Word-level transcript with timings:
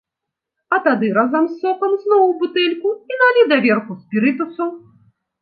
А 0.77 0.77
тады, 0.85 1.07
разам 1.17 1.43
з 1.49 1.53
сокам, 1.65 1.93
зноў 2.05 2.23
у 2.31 2.33
бутэльку 2.41 2.89
і 3.13 3.21
налі 3.21 3.45
даверху 3.53 4.01
спірытусу. 4.01 4.71